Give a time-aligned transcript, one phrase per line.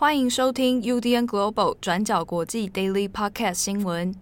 [0.00, 4.14] 欢迎收听 UDN Global 转角国际 Daily Podcast 新闻。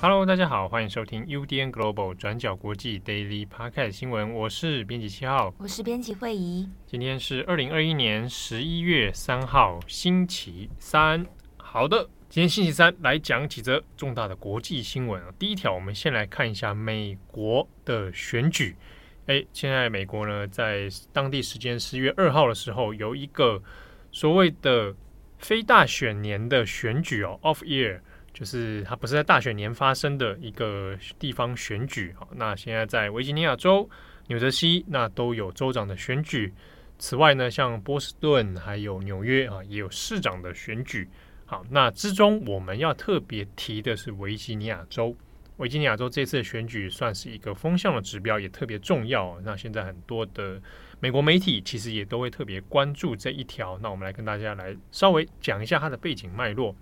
[0.00, 4.32] Hello，大家好，欢迎收听 UDN Global 转角国际 Daily Podcast 新闻。
[4.32, 6.66] 我是编辑七号，我是编辑慧仪。
[6.86, 11.26] 今天是二零二一年十一月三号，星期三。
[11.58, 12.08] 好的。
[12.30, 15.34] 今天星期三来讲几则重大的国际新闻啊。
[15.36, 18.76] 第一条，我们先来看一下美国的选举。
[19.26, 23.60] 诶，现在美国呢，在当地时间十月二号的时候，有一个
[24.12, 24.94] 所谓的
[25.40, 27.98] 非大选年的选举哦，off year，
[28.32, 32.14] 就是它不是在大选年发生的一个地方选举。
[32.16, 33.90] 好，那现在在维吉尼亚州、
[34.28, 36.54] 纽泽西那都有州长的选举。
[36.96, 41.08] 此外呢，像波士顿还有纽约啊，也有市长的选举。
[41.50, 45.16] 好，那之中我们要特别提的是维吉尼亚州。
[45.56, 49.36] 维吉尼亚州这次的选举算是一个风向的指标，也特别重要。
[49.44, 50.62] 那现在很多的
[51.00, 53.76] 美国媒体其实也都会特别关注这一条。
[53.82, 56.72] 那我们来跟大家来稍微讲一下它的背景脉络。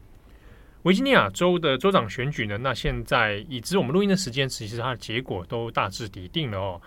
[0.82, 6.82] 维吉尼亚州的州长选举呢，那现在已知我们录音的时间，其实它的结果都大致已定了哦，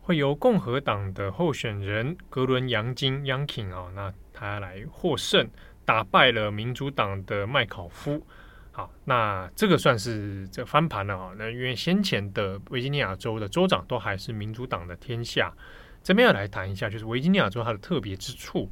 [0.00, 5.48] 会由共和党的候选人格伦杨金 （Youngkin） 啊，那他来获胜。
[5.90, 8.24] 打败了民主党的麦考夫，
[8.70, 11.32] 好，那这个算是这翻盘了啊。
[11.36, 15.52] 那因为先前的维吉尼亚州的州长都还是民主党的天下，
[16.00, 18.70] 这边要来谈一下，就是维吉尼亚州它的特别之处。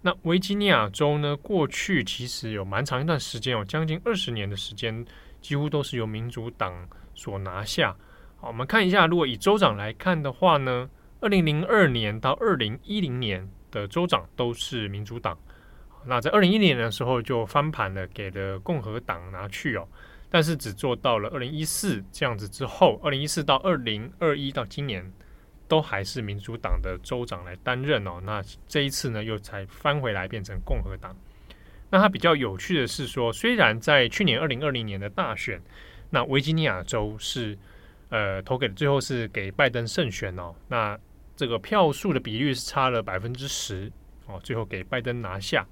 [0.00, 5.04] 那维吉尼亚州呢，过去其实有蛮长一段时间，有将近二十年的时间，
[5.42, 7.94] 几乎都是由民主党所拿下。
[8.38, 10.88] 好，我们看一下，如果以州长来看的话呢，
[11.20, 15.38] 二零零二年到二零一零年的州长都是民主党。
[16.06, 19.86] 那在二零一零年的时候就翻盘了，给了共和党拿去哦，
[20.30, 25.12] 但是只做到了二零一四这样子之后，二零一四到二零二一到今年
[25.66, 28.20] 都还是民主党的州长来担任哦。
[28.22, 31.14] 那这一次呢，又才翻回来变成共和党。
[31.90, 35.60] 那它比较有趣的是说，虽然在去年二零二零年的大选，
[36.10, 37.58] 那维吉尼亚州是
[38.08, 40.98] 呃投给最后是给拜登胜选哦，那
[41.36, 43.90] 这个票数的比率是差了百分之十
[44.26, 45.66] 哦，最后给拜登拿下。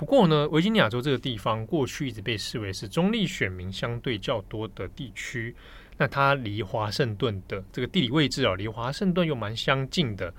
[0.00, 5.54] 不过呢，维吉尼亚州这个地方过去一直被视为是中立选民相对较多的地区。
[5.98, 10.32] 那它离华盛顿的这个地理位置啊，离华盛顿又蛮相近的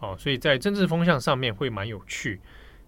[0.00, 2.40] 哦，所以在政治风向上面会蛮有趣。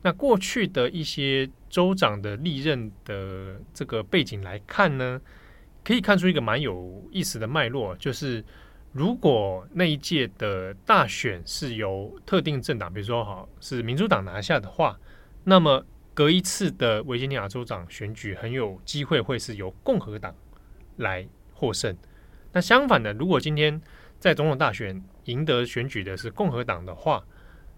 [0.03, 5.21] 那过去的一些州长的历任的这个背景来看呢，
[5.85, 8.45] 可以看出一个蛮有意思的脉络，就是
[8.91, 14.99] 如果那一届的大选是由特定政党，比如说好是民主党拿下的话，
[15.45, 20.35] 那么隔一次的维吉尼亚州长选举很有机会会是由共和党
[20.97, 21.95] 来获胜。
[22.53, 23.79] 那相反的，如果今天
[24.19, 27.23] 在总统大选赢得选举的是共和党的话，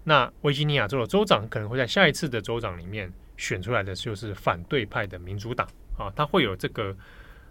[0.04, 5.66] 那维吉尼亚州的州长可能会在下一次的州长里面选出来的就是反对派的民主党
[5.98, 6.97] 啊，他会有这个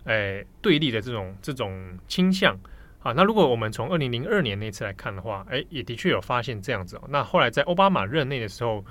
[0.06, 2.58] 诶、对立的这种这种倾向
[3.00, 3.12] 啊。
[3.12, 7.04] 那如果我们从二零零二年那次来看的话，诶，也的确有发现这样子哦。
[7.10, 8.86] 那后来在奥巴马任内的时候。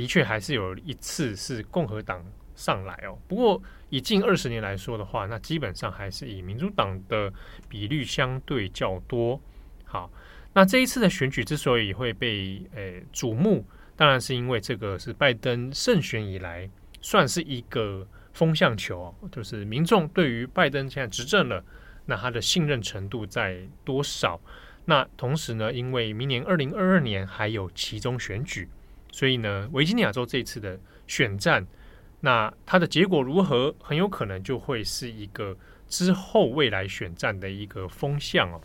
[0.00, 2.24] 的确还是有一次是共和党
[2.54, 7.30] 上来哦，不过以近二十年来说的话，那基本上还是以民主党的
[7.68, 9.38] 比率相对较多。
[9.84, 10.10] 好，
[10.54, 13.62] 那这一次的选举之所以会被诶瞩目，
[13.94, 16.66] 当然是因为这个是拜登胜选以来
[17.02, 21.62] 算是一个风向球，就是民众对于拜登现在执政了，
[22.06, 24.40] 那他的信任程度在多少？
[24.86, 28.66] 那同时呢，因为明年二零二二年还有其中选举。
[29.12, 31.66] 所以呢，维吉尼亚州这次的选战，
[32.20, 35.56] 那它的结果如何，很有可能就会是一个
[35.88, 38.60] 之后未来选战的一个风向哦。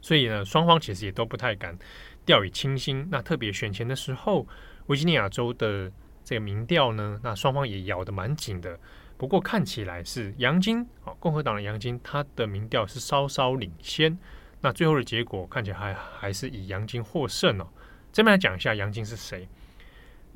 [0.00, 1.78] 所以呢，双方其实也都不太敢
[2.26, 3.08] 掉以轻心。
[3.10, 4.46] 那特别选前的时候，
[4.86, 5.90] 维吉尼亚州的
[6.22, 8.78] 这个民调呢，那双方也咬得蛮紧的。
[9.16, 14.18] 不过看起来是杨金啊，共和党的杨金，他的民调是稍稍领先。
[14.60, 17.68] 那最后的结果看起来还还是以杨金获胜哦。
[18.14, 19.48] 这边来讲一下杨金是谁。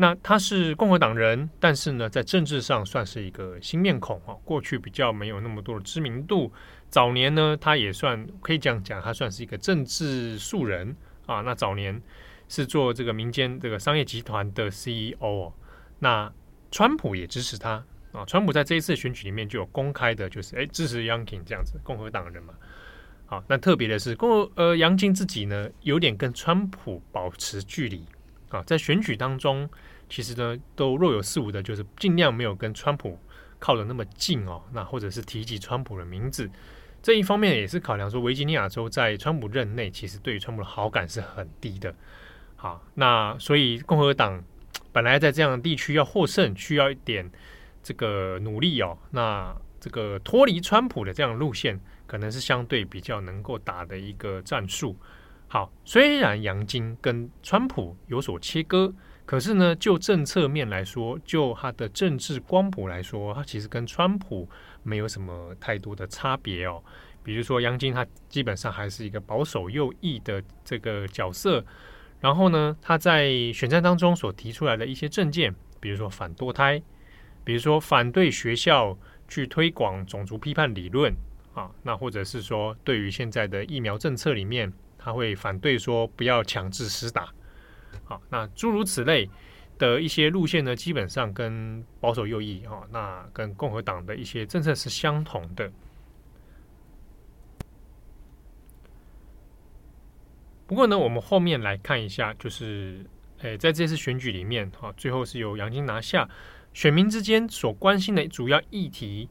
[0.01, 4.35] 那他是共和党人，但是呢，在政治上算是一个新面孔啊。
[4.45, 6.53] 过去比较没有那么多的知名度。
[6.89, 10.97] 早年呢，他也算可以这样讲，他算是一个政治素人
[11.27, 11.41] 啊。
[11.43, 12.03] 那早年
[12.49, 15.53] 是做这个民间这个商业集团的 CEO。
[16.01, 16.33] 那
[16.73, 18.25] 川普也支持他啊。
[18.27, 22.55] 川普在这一次选举里面就有公开的，就是哎支持 Youngkin 这样子，共和党人嘛。
[23.31, 28.03] 好，那特别的是，共和呃杨金自己呢，有点跟川普保持距离
[28.49, 29.69] 啊，在选举当中，
[30.09, 33.19] 其实呢都若有似无的，就是尽量没有跟川普
[33.59, 36.51] 靠得那么近哦，那或者是提及川普的名字，
[37.03, 41.95] 这一方面也是考量说维吉尼亚州在川普任内其实对于川普的好感是很低的。
[42.57, 44.43] 好，那所以共和党
[44.91, 47.31] 本来在这样的地区要获胜，需要一点
[47.83, 48.97] 这个努力哦。
[49.11, 51.79] 那这个脱离川普的这样路线，
[52.09, 54.97] 可能是相对比较能够打的一个战术。
[55.47, 58.93] 好，虽然杨金跟川普有所切割，
[59.25, 64.49] 可是呢，就政策面来说，就他的政治光谱来说，他其实跟川普
[64.83, 66.83] 没有什么太多的差别哦。
[67.23, 71.65] 比如说，杨金他基本上还是一个保守右翼的这个角色，
[72.21, 76.83] 然后呢，他在选战当中所提出来的一些政见，比如说反堕胎，
[77.45, 78.97] 比如说反对学校
[79.29, 81.15] 去推广种族批判理论
[81.59, 84.73] 啊，那或者是说，对于现在的疫苗政策里面。
[85.01, 87.33] 他会反对说不要强制施打，
[88.05, 89.31] 好，那诸如此类
[89.79, 95.71] 的一些路线呢，基本上跟保守右翼啊，那跟共和党的一些政策是相同的。
[100.67, 103.07] 不过呢，我们后面来看一下，就是
[103.39, 106.29] 诶，在这次选举里面，哈，最后是由杨金拿下，
[106.75, 109.31] 选民之间所关心的主要议题，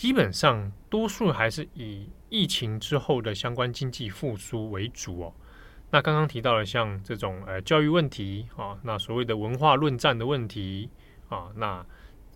[0.00, 2.08] 基本上多数还是以。
[2.30, 5.34] 疫情之后的相关经济复苏为主哦。
[5.90, 10.88] 那刚刚提到了像这种呃教育问题啊，那所谓的文化论战的问题
[11.28, 11.84] 啊，那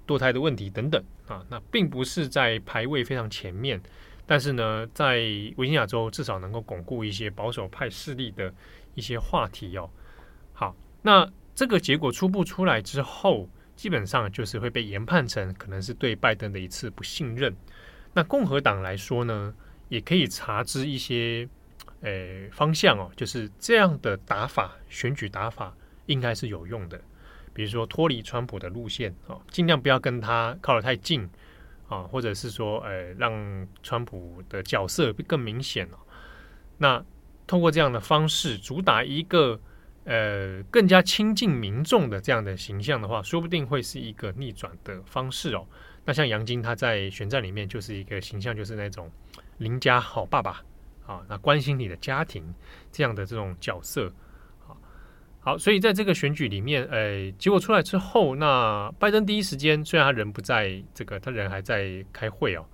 [0.05, 3.81] 堕胎的问题等等啊，那并不是在排位非常前面，
[4.27, 5.19] 但是呢，在
[5.57, 8.53] 维吉尼亚州至少能够巩固一些保守派势力的
[8.97, 9.89] 一些话题哦。
[10.53, 11.25] 好，那
[11.55, 13.49] 这个结果初步出来之后，
[13.85, 17.55] 基本上就是会被研判成可能是对拜登的一次不信任。
[18.15, 19.55] 那共和党来说呢？
[19.91, 21.47] 也可以查知一些，
[22.01, 25.77] 诶方向哦，就是这样的打法，选举打法
[26.07, 26.99] 应该是有用的。
[27.53, 31.29] 比如说脱离川普的路线哦，尽量不要跟他靠得太近
[31.87, 35.99] 啊，或者是说，诶让川普的角色更明显哦。
[36.79, 37.05] 那
[37.47, 39.61] 通过这样的方式主打一个
[40.05, 45.67] 呃更加亲近民众的这样的形象的话，说不定会是一个逆转的方式哦。
[46.05, 49.11] 那像杨金他在选战里面就是一个形象，就是那种。
[49.59, 50.65] 邻家好爸爸
[51.07, 52.43] 啊，那关心你的家庭
[52.91, 54.13] 这样的这种角色，
[54.67, 54.77] 好，
[55.39, 62.67] 好，所以在这个选举里面，呃，结果出来之后，那拜登第一时间虽然他人不在这个，他人还在开会哦，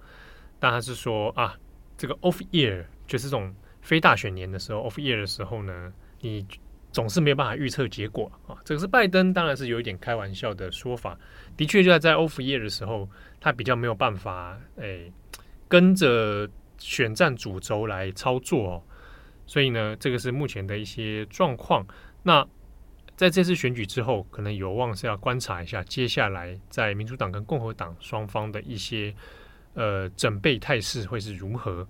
[0.58, 1.54] 但他是说啊，
[1.98, 6.46] 这个 off year 就是这种非大选年的时候，off year 的时候呢，你
[6.92, 8.56] 总是没有办法预测结果啊。
[8.64, 11.18] 这个是拜登当然是有一点开玩笑的说法，
[11.56, 13.08] 的确就在在 offear 的时候，
[13.40, 15.10] 他比较没有办法，哎，
[15.68, 16.48] 跟着。
[16.82, 18.82] 选战主轴来操作哦，
[19.46, 21.86] 所以呢，这个是目前的一些状况。
[22.22, 22.42] 那
[23.16, 29.14] 在这次选举之后，可能有望是要观察一下接下来在民主党跟共和党双方的一些
[29.74, 31.86] 呃准备态势会是如何。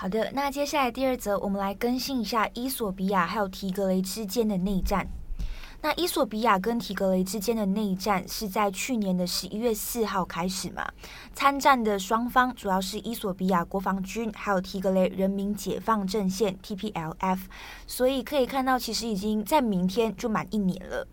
[0.00, 5.04] 好的，那接下来第二则，我们来更新一下伊索比亚还有提格雷之间的内战。
[5.82, 10.88] 那伊索比亚跟提格雷之间的内战是在去年的十一月四号开始嘛？
[11.34, 17.40] 参战的双方主要是伊索比亚国防军，还有提格雷人民解放阵线 （TPLF）。
[17.88, 21.08] 所以可以看到，其实已经在明天就满一年了。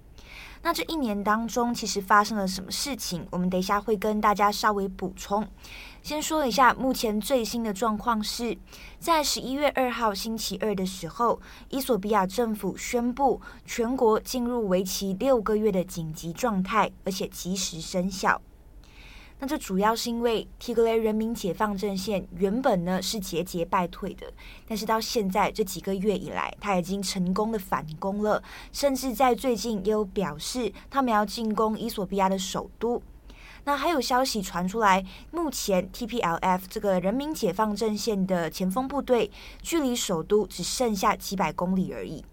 [0.65, 3.23] 那这一年当中，其实发生了什么事情？
[3.29, 5.47] 我们等一下会跟大家稍微补充。
[6.01, 8.57] 先说一下目前最新的状况是，
[8.97, 18.41] 在十一月二号星期二的时候，伊索比亚政府宣布全国进入为期六个月的紧急状态，而且及时生效。
[19.37, 24.31] 那这主要是因为提格雷人民解放阵线原本呢是节节败退的，
[24.67, 33.01] 但是到现在这几个月以来，他已经成功的反攻了，甚至在最近也有表示他们要进攻伊索比亚的首都。
[33.65, 42.23] 那还有消息传出来，目前 TPLF 这个人民解放阵线的前锋部队距离首都只剩下几百公里而已。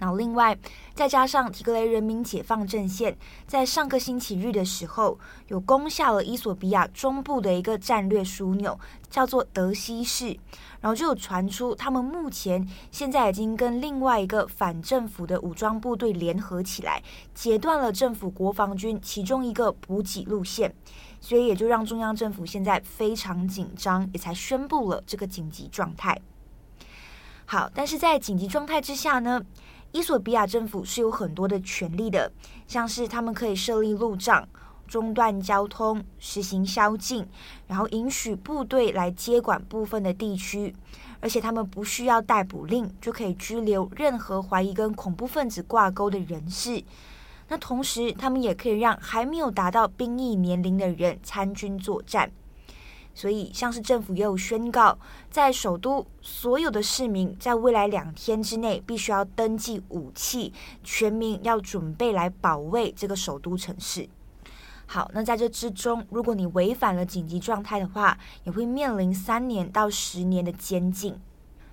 [0.00, 0.58] 然后另外
[0.94, 3.16] 再加上提格雷人民解放阵线
[3.46, 5.16] 在上个星期日的时候，
[5.46, 10.36] 有攻下了伊索比亚中部的一个战略枢纽，叫做德西市。
[10.80, 17.02] 然后就有传出，他们目前现在已经跟另外一个反政府的武装部队联合起来，
[17.34, 20.74] 截断了政府国防军其中一个补给路线，
[21.20, 26.18] 所以也就让中央政府现在非常紧张，也才宣布了这个紧急状态。
[27.44, 29.42] 好，但是在紧急状态之下呢，
[29.92, 32.32] 伊索比亚政府是有很多的权利的，
[32.66, 34.48] 像是他们可以设立路障。
[34.86, 37.24] 中断交通，实行宵禁，
[37.68, 40.74] 然后允许部队来接管部分的地区，
[41.20, 46.82] 而且他们不需要逮捕令就可以拘留任何怀疑跟恐怖分子挂钩的人士。
[47.46, 52.28] 那同时，他们也可以让还没有达到兵役年龄的人参军作战。
[53.20, 54.98] 所以，像是政府也有宣告，
[55.30, 64.08] 在首都所有的市民在未来两天之内必须要登记武器，全民要准备来保卫这个首都城市。
[64.86, 71.20] 好，那在这之中，如果你违反了紧急状态的话，也会面临三年到十年的监禁。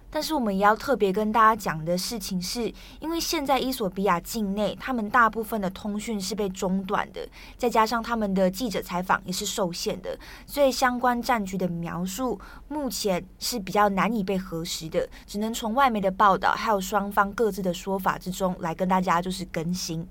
[0.09, 20.07] 但是我们也要特别跟大家讲的事情是，因为现在伊索比亚境内，他们大部分的通讯是被中断的，再加上他们的记者采访也是受限的，所以相关战局的描述目前是比较难以被核实的，只能从外媒的报道还有双方各自的说法之中来跟大家就是更新。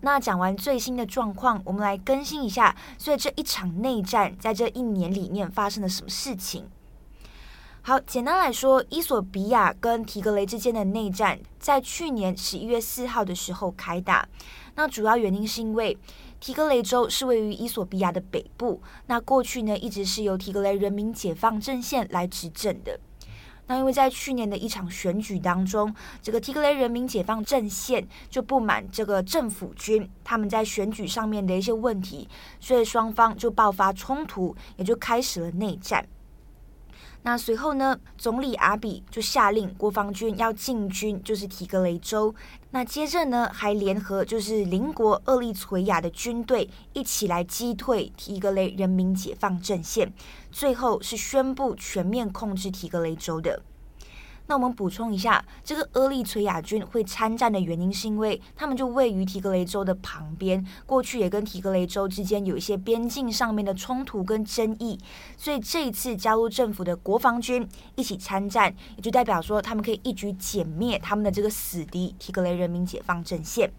[0.00, 6.66] 那讲完最新的状况，我们来更新一下，所以这一场内战在这一年里面发生了什么事情？
[7.84, 14.24] 好，简单来说，伊索比亚跟提格雷之间的内战在去年十一月四号的时候开打。
[14.76, 15.98] 那主要原因是因为
[16.38, 23.00] 提格雷州是位于伊索比亚的北部，那过去呢一直是由提格雷人民解放阵线来执政的。
[23.66, 32.28] 那因为在去年的一场选举当中，这个提格雷人民解放阵线就不满这个政府军他们在选举上面的一些问题，
[32.60, 36.06] 所以双方就爆发冲突，也就开始了内战。
[37.24, 42.34] 那随后呢，总理阿比就下令国防军要进军，就是提格雷州。
[42.72, 50.12] 那接着呢，还联合就是邻国厄立垂亚的军队一起来击退提格雷人民解放阵线，
[50.50, 53.62] 最后是宣布全面控制提格雷州的。
[54.52, 64.98] 那我们补充一下，这个厄利垂亚军会参战的原因，是因为他们就位于提格雷州的旁边，过去也跟提格雷州之间有一些边境上面的冲突跟争议，
[65.38, 73.72] 所以这一次加入政府的国防军一起参战，也就代表说他们可以一举歼灭他们的这个死敌提格雷人民解放阵线。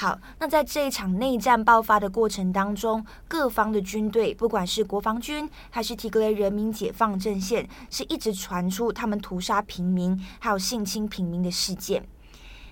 [0.00, 12.06] 好，那在这一场内战爆发的过程当中，各方的军队，不管是国防军还是提格雷人民解放阵线，是一直传出他们屠杀平民还有性侵平民的事件。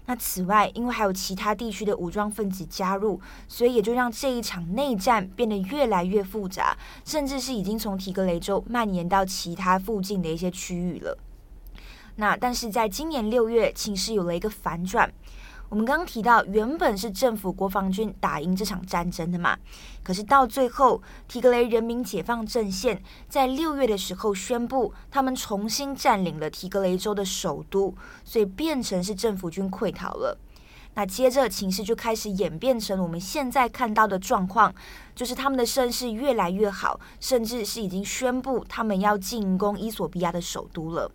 [0.04, 11.18] 那此外，因为还有其他地区的武装分子加入，所以也就让这一场内战变得越来越复杂，甚至是已经从提格雷州蔓延到其他附近的一些区域了。
[12.18, 15.12] 那但是在今年六月，情势有了一个反转。
[15.68, 19.58] 我们刚刚提到，原本是政府国防军打赢这场战争的嘛，
[20.02, 27.92] 可是到最后，提格雷人民解放阵线在六月的时候宣布，他们重新占领了提格雷州的首都，
[28.24, 30.38] 所以变成是政府军溃逃了。
[30.94, 34.72] 那接着情势就开始演变成我们现在看到的状况，
[35.14, 41.10] 就是他们的声势越来越好，甚至是已经宣布他们要进攻伊索比亚的首都了。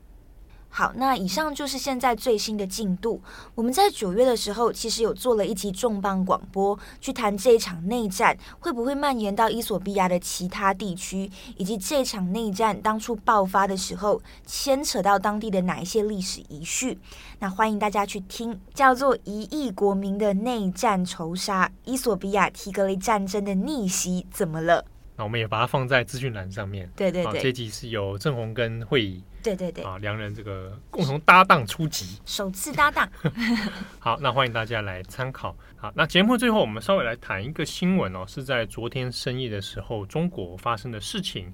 [0.74, 3.22] 好，那以上就是现在最新的进度。
[3.56, 16.98] 我们在九月的时候，其实有做了一集重磅广播，去谈这一场内战会不会蔓延到伊索比亚的其他地区，以及这场内战当初爆发的时候，牵扯到当地的哪一些历史遗绪。
[17.40, 24.82] 那欢迎大家去听，叫做《一亿国民的内战仇杀：伊索比亚提格雷战争的逆袭怎么了》。
[25.22, 26.90] 那我们也把它放在资讯栏上面。
[26.96, 29.24] 对对对，啊、这集是由郑红跟慧仪。
[29.44, 33.08] 对对对，啊，两人这个共同搭档出集，首次搭档。
[34.00, 35.56] 好，那欢迎大家来参考。
[35.78, 41.54] 好，那节目最后我们稍微来谈一个新闻哦，是在昨天深夜的时候，中国发生的事情，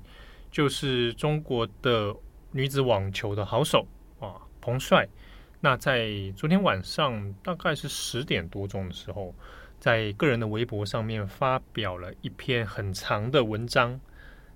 [0.50, 2.16] 就是中国的
[2.52, 3.86] 女子网球的好手
[4.22, 5.06] 啊，彭帅，
[5.60, 6.08] 那在
[6.38, 9.36] 昨天晚上大概是十点多钟的时候，
[9.80, 14.00] 在个人的微博上面发表了一篇很长的文章。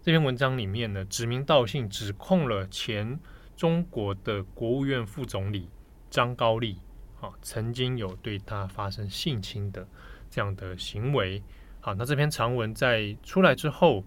[0.01, 3.19] 这篇文章里面呢，指名道姓指控了前
[3.55, 5.69] 中国的国务院副总理
[6.09, 6.79] 张高丽，
[7.19, 9.87] 啊，曾经有对他发生性侵的
[10.29, 11.43] 这样的行为。
[11.79, 14.03] 好，那这篇长文在出来之后，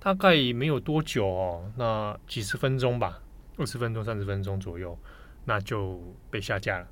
[0.00, 3.22] 大概没有多久哦，那几十分钟吧，
[3.56, 4.98] 二十分钟、三十分钟左右，
[5.44, 6.88] 那就被下架了。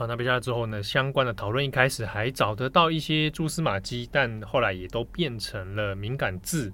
[0.00, 6.72] 好，那被下来之后呢，相关的讨论一开始还找得到一些蛛丝马迹，但后来也都变成了敏感字。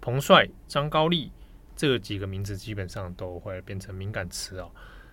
[0.00, 1.30] 彭帅、张高丽
[1.76, 4.68] 这几个名字基本上都会变成敏感词哦。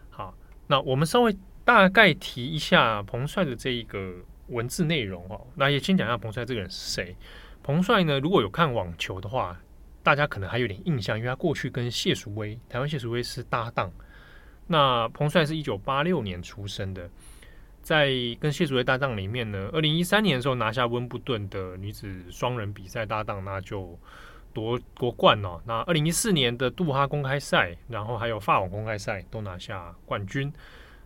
[0.10, 4.16] 好，那我们稍微大概提一下彭帅的这一个
[4.48, 5.46] 文字内容哦。
[5.54, 7.16] 那也先讲一下彭帅这个人是谁。
[7.62, 9.62] 彭帅呢，如果有看网球的话，
[10.02, 13.94] 大家可能还有点印象，因为他过去跟谢淑薇，台湾谢淑薇是搭档。
[14.66, 17.08] 那彭帅是一九八六年出生的，
[17.84, 18.10] 在
[18.40, 24.00] 跟谢淑薇搭档里面呢，二零一三年的时候拿下温布顿的女子双人比赛搭档，那就。
[24.56, 25.60] 夺夺冠哦！
[25.66, 30.54] 那二零一四年的杜哈公开赛，然后还有法网公开赛都拿下冠军。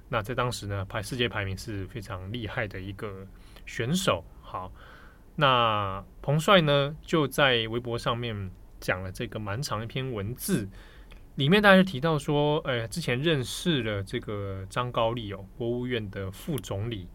[0.10, 3.26] 那在当时呢，排世界排名是非常厉害的一个
[3.66, 4.22] 选手。
[4.42, 4.70] 好，
[5.34, 10.68] 那彭帅呢就在微博上面讲了这个蛮长一篇文字，
[11.38, 17.08] 里面大家提到说，呃，之前认识了这个张高丽哦，国务院的副总理。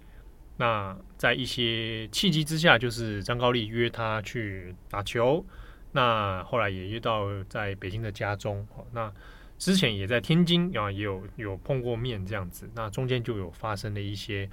[0.56, 5.44] 那在一些契机之下，就是张高丽约他去打球，
[5.90, 8.64] 那后来也约到在北京的家中。
[8.92, 9.12] 那
[9.58, 12.70] 之前也在天津啊，也有有碰过面这样子。
[12.76, 14.48] 那中间就有发生了一些，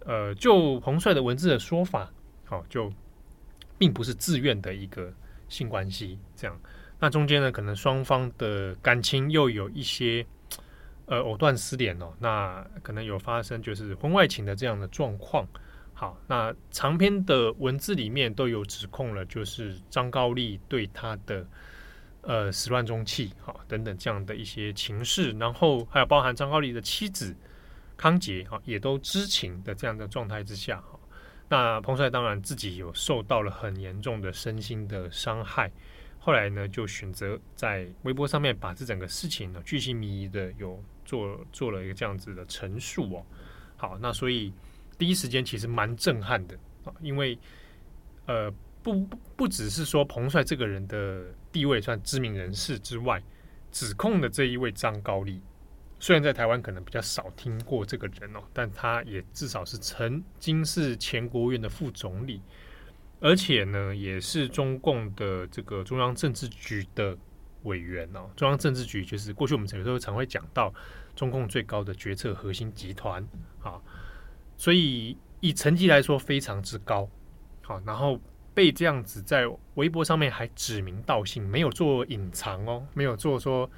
[0.00, 2.12] 呃，就彭帅的文字的说法，
[2.44, 2.92] 好，就
[3.78, 5.10] 并不是自愿的一个
[5.48, 6.60] 性关系这样。
[7.00, 10.24] 那中间呢，可能双方的感情又有一些
[11.06, 12.12] 呃藕断丝连哦。
[12.18, 15.46] 那可能有发生就是婚外情的这样的状况。
[15.92, 21.46] 好，那长篇的文字里面都有指控了，就是张高丽对他的。
[22.26, 27.36] 呃，始乱终弃，哈，等等这样的一些情势，然后还有包含张高丽的妻子
[27.98, 30.98] 康洁，哈，也都知情的这样的状态之下，哈，
[31.50, 35.70] 那彭帅当然自己有受到了很严重的身心的伤害，
[36.24, 43.26] 后来呢，就选择在微博上面把这整个事情呢，巨细靡遗的有做做了一个这样子的陈述哦，
[43.76, 44.50] 好，那所以
[44.96, 47.38] 第一时间其实蛮震撼的啊，因为
[48.24, 48.50] 呃。
[48.84, 53.18] 不不不只是说彭帅这个人的地位算知名人士之外，
[53.72, 55.40] 指控的这一位张高丽，
[55.98, 62.42] 虽然在台湾可能比较少听过这个人哦，但他也至少是曾经是前国务院的副总理，
[63.24, 67.16] 而且呢，也是中共的这个中央政治局的
[67.62, 68.28] 委员哦。
[68.36, 70.70] 中央政治局就是过去我们有时候常会讲到
[71.16, 73.26] 中共最高的决策核心集团
[73.62, 73.80] 啊，
[74.58, 77.08] 所以以层级来说非常之高，
[77.62, 78.20] 好，然后。
[78.56, 83.68] 被这样子在微博上面还指名道姓，没有做隐藏哦，没有做说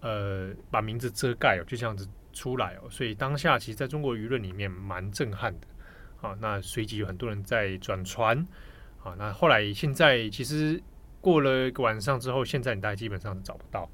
[0.00, 5.68] 呃把名字遮盖哦，就这样子出来哦，所以当下其实在中国舆论里面蛮震撼的
[6.20, 6.36] 啊。
[6.40, 8.44] 那随即有很多人在转传
[9.06, 10.82] 啊，那后来现在其实
[11.20, 13.88] 过了一个晚上之后，现在你大概基本上是找不到，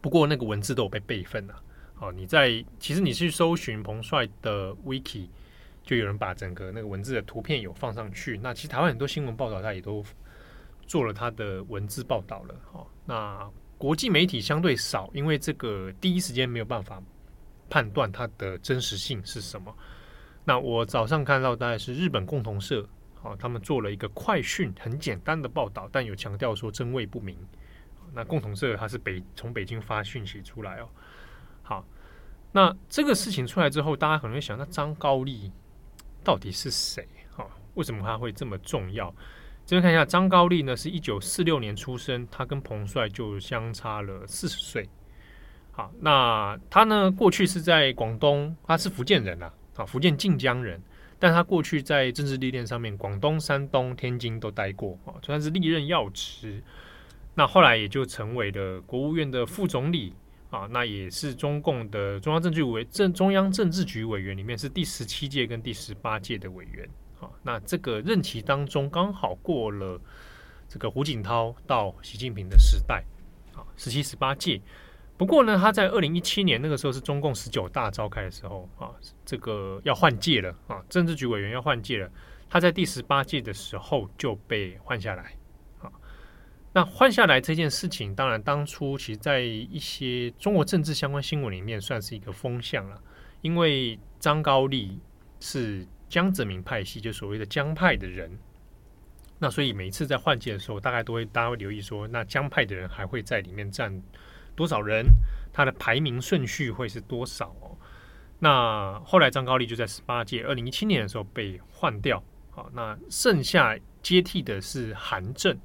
[0.00, 1.54] 不过那个文字都有被备份了。
[1.94, 5.28] 好，你在其实你去搜寻彭帅的 wiki。
[5.82, 10.04] 就有人把整个那个文字的图片有放上去，那其实台湾很多新闻报道他也都
[10.86, 12.54] 做了他的文字报道了。
[12.72, 17.02] 哦，那国际媒体相对少，因为这个第一时间没有办法
[17.70, 19.74] 判断它的真实性是什么。
[20.44, 22.86] 那我早上看到大概是日本共同社，
[23.22, 27.36] 好，他们做了一个快讯，很简单的报道，但有强调说真伪不明。
[28.12, 30.88] 那共同社它是北从北京发讯息出来哦。
[31.62, 31.84] 好，
[32.52, 35.52] 那这个事情出来之后，大家可能会想，那张高丽。
[36.22, 37.08] 到底是谁？
[37.34, 39.10] 哈，为什么他会这么重要？
[39.64, 44.86] 这边看一下，张高丽呢，是一九四六年出生，他跟彭帅就相差了四十岁。
[45.72, 50.82] 好，那他呢，过去是在广东，他是福建人啊，啊，福建晋江人，
[51.20, 56.60] 但他过去在政治历练上面，广东、山东、天津都待过啊，算是历任要职。
[57.34, 60.12] 那后来也就成为了国务院的副总理。
[60.50, 66.84] 啊，那也是中共的中央政治委政中央政治局委员里面是第十七届跟第十八届的委员。
[67.20, 69.96] 啊，那这个任期当中刚好过了
[70.68, 73.04] 这个胡锦涛到习近平的时代，
[73.54, 74.60] 啊，十七十八届。
[75.20, 78.88] 不过呢，他在二零一七年那个时候是中共十九大召开的时候啊，
[79.22, 82.10] 这个要换届了啊，政治局委员要换届了，
[82.48, 85.36] 他在第十八届的时候就被换下来。
[86.72, 92.98] 那换下来这件事情，当然当初其实，在一些中国政治相关新闻里面，算是一个风向了。
[93.42, 94.98] 因为张高丽
[95.38, 98.38] 是江泽民派系，就所谓的江派的人，
[99.38, 104.02] 那所以每一次在换届的时候，大概都会大家会留意说，那江派的人还会在里面占
[104.54, 105.06] 多少人？
[105.52, 107.54] 他的排名顺序会是多少？
[108.38, 112.22] 那后来张高丽就在十八届，二零一七年的时候被换掉。
[112.50, 115.58] 好，那剩下接替的是韩正。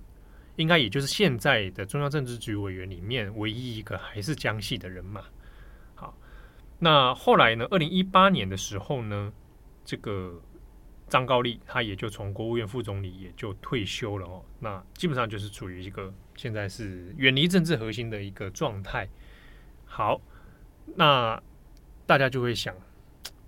[0.58, 5.21] 应该也就是现在的中央政治局委员里面唯一一个还是江西的人嘛。
[5.95, 6.17] 好，
[6.80, 7.65] 那后来呢？
[7.69, 9.34] 二零一八年的时候呢，
[9.84, 10.41] 这个
[11.15, 14.43] 张高丽他也就从国务院副总理也就退休了哦。
[14.60, 19.08] 那基本上就是处于一个现在是远离政治核心的一个状态。
[19.86, 20.19] 好，
[20.97, 21.41] 那
[22.06, 22.75] 大家就会想，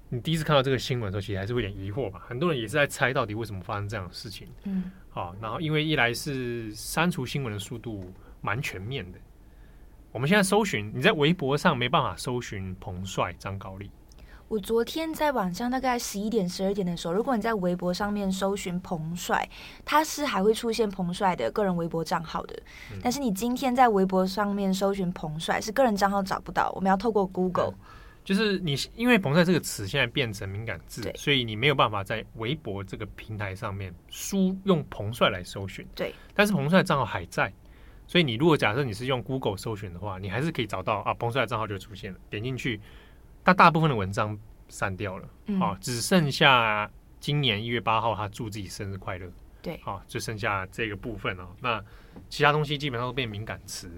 [0.07, 2.23] 你第一次看到这个新闻的时候，其实还是会有点疑惑吧？
[2.25, 4.47] 很多人也是在猜到底为什么发生这样的事情。
[4.63, 4.89] 嗯。
[5.09, 9.19] 好，然后因为一来是删除新闻的速度蛮全面的，
[10.13, 13.91] 我们现在搜寻，你在微博上没办法搜寻彭帅、张高丽。
[14.49, 19.47] 我昨天在晚上大概十一点、十二点的时候，如果你在微博上面搜寻彭帅，
[19.83, 22.57] 他是还会出现彭帅的个人微博账号的。
[22.93, 27.73] 嗯、但是你今天在微博上面搜寻彭帅，是个人账号找不到，我们要透过 Google
[28.23, 35.85] 就是你因为“彭帅”这个词现在变成敏感字，所以你没有办法在微博这个平台上面输用“彭帅”来搜寻。
[35.95, 37.53] 对，但是彭帅账号还在，
[38.05, 42.19] 所以你如果假设你是用 Google 搜寻的话，你还是可以找到啊，彭帅的账号就出现了。
[42.29, 42.81] 点进去，
[43.47, 49.31] 他大部分的文章删掉了，嗯、啊，只剩下今年一月八号他祝自己生日快乐。
[49.61, 51.47] 对，啊，就剩下这个部分哦。
[51.61, 51.81] 那
[52.27, 53.89] 其他东西基本上都变敏感词。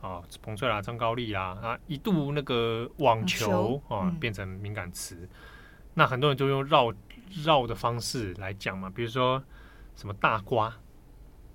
[0.00, 5.28] 啊，彭帅啦，张高丽啦，啊，一度那个网球啊、嗯、变成敏感词，
[5.92, 6.90] 那很多人就用绕
[7.44, 9.42] 绕的方式来讲嘛，比如说
[9.96, 10.74] 什么大瓜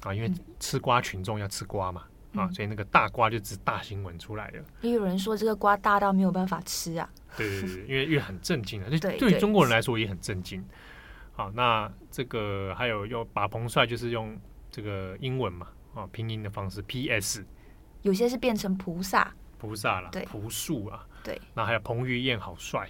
[0.02, 4.64] 啊，因为吃瓜群众要吃瓜嘛，嗯、啊，所以那个大瓜就指大新闻出来了。
[4.82, 7.10] 也有人说这个瓜大到没有办法吃啊。
[7.38, 10.64] 对对对，因为因为很震惊啊， 就对于中国人来说也很震惊。
[11.34, 14.38] 好，那这个还有用把彭帅就是用
[14.70, 17.46] 这个英文嘛，啊，拼音的方式 P.S。
[18.02, 22.90] 有些是变成菩萨，菩萨了，对，朴树啊，对，那还有彭于晏好帅，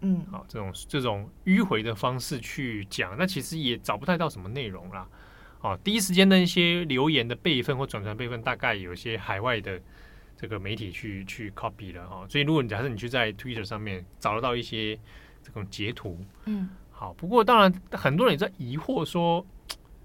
[0.00, 5.06] 嗯，好这种这种迂回的方式去讲，那其实也找不太到什么内容啦。
[5.60, 9.80] 哦，第一时间的一些留言的备份或转传备份，大概有些海外的
[10.36, 12.26] 这个媒体去去 copy 了哈。
[12.28, 14.96] 所以如果你假设你去在 Twitter 上面找得到一些
[15.42, 19.44] 这种截图，嗯，好，不过当然很多人也在疑惑说，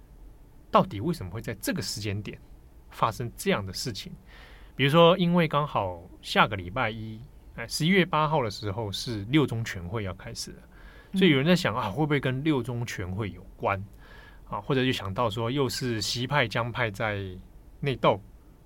[0.71, 2.39] 到底为什么会在这个时间点
[2.89, 4.11] 发生这样的事情？
[4.75, 7.21] 比如说，因为刚好下个礼拜一，
[7.55, 10.57] 哎，十一月八号的时候是六中全会要开始了，
[11.13, 13.79] 所以有人在想啊，会不会跟六中全会有关
[14.53, 14.61] 啊？
[14.61, 17.23] 或者就想到说，又是习派江派在
[17.79, 18.21] 内斗，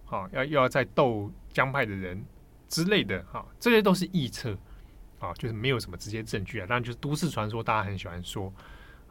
[0.05, 2.23] 啊，要又要再斗江派的人
[2.67, 4.57] 之类的，啊，这些都是臆测，
[5.19, 6.67] 啊，就是没有什么直接证据啊。
[6.67, 8.53] 当然就是都市传说，大家很喜欢说，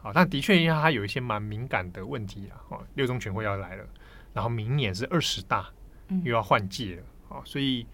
[0.03, 3.85] 啊，但的确因为它有一些蛮敏感的问题啊，啊，六中全会要来了，
[4.33, 5.69] 然后明年是二十大。
[6.23, 7.85] 又要换届了啊，所以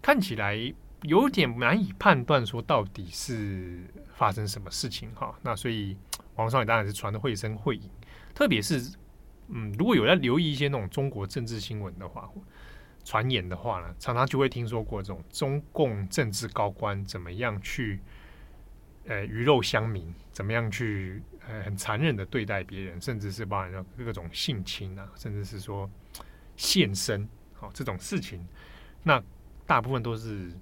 [0.00, 0.56] 看起来
[1.02, 5.38] 有点难以判断说到底是发生什么事情哈。
[5.42, 5.94] 那所以
[6.36, 7.82] 网上也当然是传的绘声绘影，
[8.34, 8.92] 特别是
[9.48, 12.28] 嗯，如果有在留意一些那种中国政治新闻的话，
[13.04, 18.00] 传言的话呢，常常就会听说过这种中共政治高官怎么样去
[19.06, 25.88] 呃鱼肉乡民，怎么样去呃很残忍的对待别人，甚至是包含各种性侵啊，甚至是说。
[26.56, 28.46] 献身，好、哦、这种事情，
[29.02, 29.20] 那
[29.66, 30.52] 大部分都是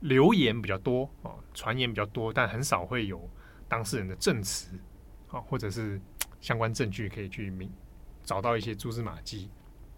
[0.00, 3.28] 流言比较多哦，传言比较多，但很少会有
[3.68, 4.74] 当事人的证词
[5.26, 6.00] 啊、哦，或者是
[6.40, 7.70] 相关证据可以去明
[8.24, 9.48] 找到一些蛛丝马迹。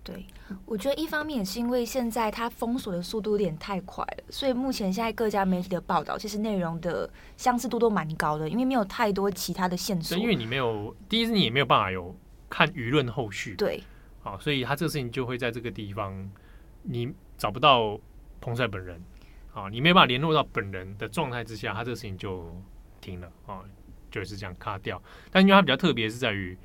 [0.03, 0.25] 对，
[0.65, 10.17] 我觉得一方面也是因为现在它封锁的速度有点太快了，所以目前现在各家媒体的报道其实内容的相似度都蛮高的，因为没有太多其他的线索。
[10.17, 12.17] 因为你没有，第一是你也没有办法有
[12.49, 13.55] 看舆论后续。
[13.57, 13.83] 对。
[14.23, 16.31] 好，所以他这个事情就会在这个地方，
[16.83, 17.99] 你找不到
[18.41, 19.03] 彭帅本人，
[19.53, 22.55] 啊，你没办法联络到本人的状态之下，他这个事情就
[23.03, 23.61] 停了啊，
[24.11, 25.03] 就是这样卡掉。
[25.31, 26.57] 但因为它比较特别是在于，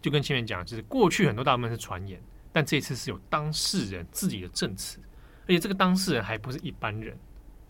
[0.00, 2.20] 就跟前面讲，就是过去很多大部分是传言，
[2.52, 4.98] 但这次是有当事人自己的证词，
[5.44, 7.16] 而且这个当事人还不是一般人，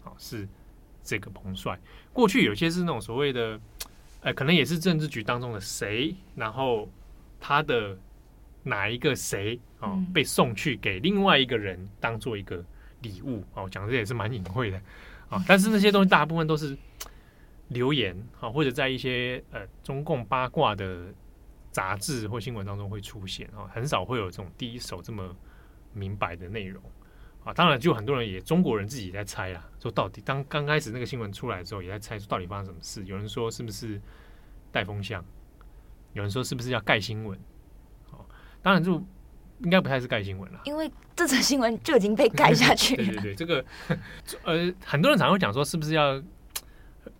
[0.04, 0.48] 啊，是
[1.02, 1.78] 这个彭帅。
[2.12, 3.60] 过去有些是那种所谓的，
[4.20, 6.88] 呃，可能也是政治局当中的谁，然后
[7.40, 7.98] 他的。
[8.64, 12.62] 哪一个谁啊、哦、被送去给另外一个人当做一个
[13.00, 14.76] 礼物哦，讲的这也是蛮隐晦的
[15.30, 15.44] 啊、哦。
[15.46, 16.76] 但是那些东西大部分都是
[17.68, 21.12] 流言啊、哦，或者在一些呃中共八卦的
[21.70, 25.34] 杂志或新闻当中会出现啊、哦，很少会有这种第一手这么
[25.92, 26.82] 明白的内容
[27.44, 27.54] 啊、哦。
[27.54, 33.04] 当然，就很多人也中国人自己也在猜啦，说到底当刚开始那个新闻出来之后，也在猜说到底发生什么事。
[33.04, 34.00] 有人说是不是
[34.72, 35.24] 带风向，
[36.14, 37.38] 有人说是不是要盖新闻。
[38.60, 39.00] 当然就
[39.60, 43.04] 应该不太是盖新闻了，因为这则新闻就已经被盖下去了。
[43.06, 43.64] 对对对，这个
[44.42, 46.20] 呃，很多人常会讲说，是不是要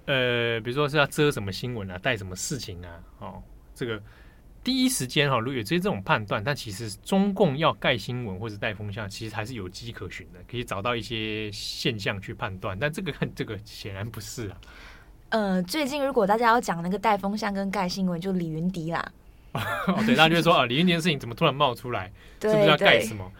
[0.08, 2.98] 呃，比如说是要遮什么新闻啊，带什么事情啊？
[3.18, 3.42] 哦，
[3.74, 4.02] 这个
[4.64, 12.76] 第一时间哈、哦，如果有这些这种判断，但其实中共要盖新闻或者带风向，其实还是有迹可循的，可以找到一些现象去判断。
[12.78, 14.56] 但这个这个显然不是啊。
[15.28, 19.12] 呃，最近如果大家要讲那个带风向跟盖新闻，就李云迪啦。
[19.52, 22.10] 哦，对，大家就会说啊，李云迪的事情怎么突然冒出来？
[22.40, 23.30] 是不是要盖什么？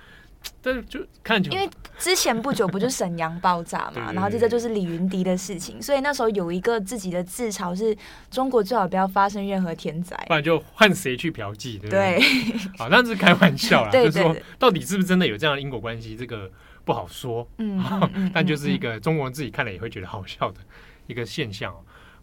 [0.61, 7.97] 但是就看因为之前不久不就沈阳爆炸嘛，然后这个就是李云迪的事情，所以那时候有一个自己的自嘲是
[8.31, 12.19] 中国最好不要发生任何天灾，不然就换谁去嫖妓，对不对？
[12.19, 16.51] 对， 好，那是开玩笑啦， 就是说到底是不是真的有这样的因果关系，这个
[16.85, 17.49] 不好说。
[17.59, 20.61] 嗯，但就是一个中国人自己看了也会觉得好笑的
[21.07, 21.75] 一个现象。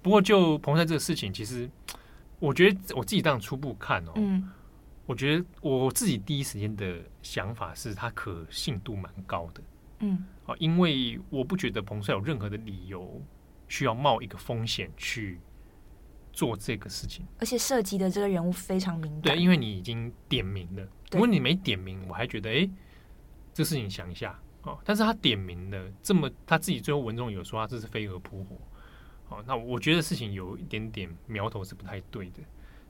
[0.01, 1.69] 不过就彭帅这个事情，其实。
[2.37, 4.51] 我觉得我自己当初步看哦，嗯，
[5.05, 9.61] 我觉得我自己第一时间的想法是，它可信度蛮高的，
[9.99, 13.21] 嗯，啊，因为我不觉得彭帅有任何的理由
[13.67, 15.39] 需要冒一个风险去
[16.33, 19.21] 做这个事情，而且涉及的这个人物非常敏感。
[19.21, 22.69] 对，因为你已经点名了，如果你没点名，我还觉得哎，
[23.53, 24.79] 这事情想一下哦。
[24.83, 28.57] 但是他点名了，这么他自己最后文中有说他这是飞蛾扑火，
[29.29, 32.39] 哦，那我觉得事情有一点点苗头是不太对的，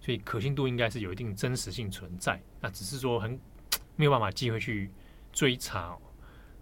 [0.06, 3.40] 所以可信度应该是有一定真实性存在，那只是说很
[3.98, 4.92] 没有办法机会去
[5.34, 5.98] 追查哦。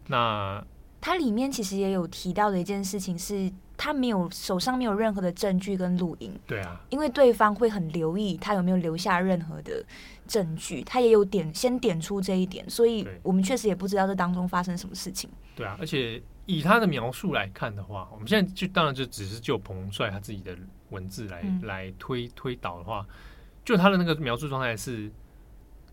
[0.08, 0.66] 那
[1.02, 3.52] 它里面其实也有提到的一件事情是。
[3.76, 9.84] 他没有手上没有任何的证据跟录音，对啊，因为对方会很留意他有没有留下任何的
[10.28, 15.28] 证据，他也有点先点出这一点，所以我们确实也不知道这当中发生什么事情。
[15.56, 20.56] 对啊，而且以他的描述来看的话，我们现在就当然就只是就彭帅他自己的
[20.92, 23.06] 文字来、嗯、来推推导的话，
[23.65, 25.12] 就他的那个描述状态是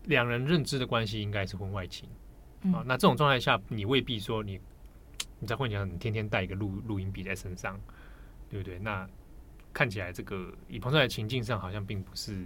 [0.05, 2.09] 两人认知的关系应该是婚外情、
[2.63, 4.59] 嗯、啊，那这种状态下你未必说你。
[5.43, 7.75] 你在婚前，你天天带一个录录音笔在身上，
[8.47, 8.77] 对不对？
[8.77, 9.09] 那
[9.73, 12.45] 看起来这个以彭帅的情境上，好像并不是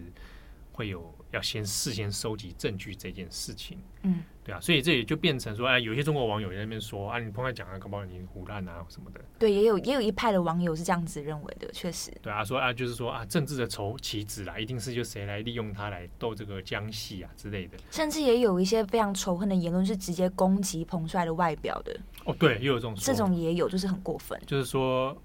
[0.72, 3.78] 会有要先事先收集证据这件事情。
[4.04, 9.20] 嗯，对啊，所以这也就变成说，哎，有些中国网友在那边说，啊，你彭帅讲啊，搞不好你胡乱啊什么的。
[9.40, 12.14] 对，也有也有一派的网友是这样子认为的，确实。
[12.22, 17.76] 对啊，说啊，就是说啊，政治的筹棋子啦，一定是就谁来利用他来斗这个江西啊之类的。
[17.90, 22.00] 甚至也有一些非常仇恨的言论，是直接攻击彭帅的外表的。
[22.26, 24.40] 哦，对，又有这种这种也有，就是很过分。
[24.46, 25.20] 就是说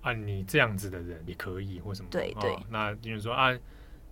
[0.00, 2.08] 啊，你这样子的人也可以或什么？
[2.10, 2.62] 对对、哦。
[2.70, 3.54] 那就是说啊，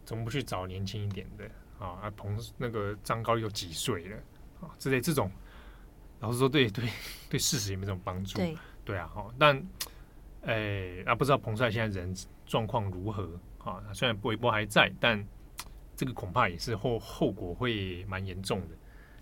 [0.05, 1.45] 怎么不去找年轻一点的
[1.79, 1.97] 啊？
[2.03, 4.17] 啊，彭那个张高丽都几岁了
[4.61, 4.71] 啊？
[4.79, 5.31] 之类这种，
[6.21, 6.91] 老实说对，对对
[7.31, 8.39] 对，事实也没什么帮助。
[8.39, 9.27] 对对啊，哈。
[9.39, 9.57] 但
[10.43, 12.15] 哎，啊，不知道彭帅现在人
[12.47, 13.83] 状况如何啊？
[13.93, 15.23] 虽然微博还在，但
[15.97, 18.69] 这个恐怕也是后后果会蛮严重的。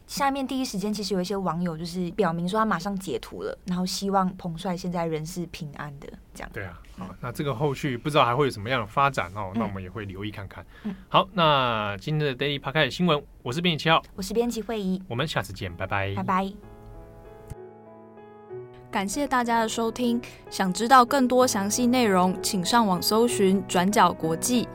[0.09, 6.51] 下面第一时间，其实有一些网友就是表明说他马上截图了，然后希望彭帅现在人是平安的，这样。
[6.51, 10.65] 对啊，好，那这个后续不知道还会有什么样的发展哦，那我们也会留意看看。
[10.85, 16.53] 嗯，好，那今天的 Daily Podcast 新闻，我是编辑七号，我是编辑会议，我们下次见，拜拜，拜拜。
[18.91, 20.19] 感谢大家的收听，
[20.49, 24.67] 想知道更多详细内容，请上网搜寻转角国际。